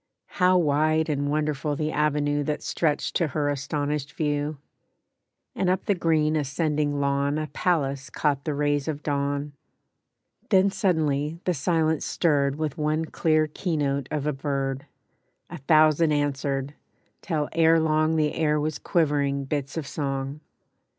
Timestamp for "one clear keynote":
12.79-14.07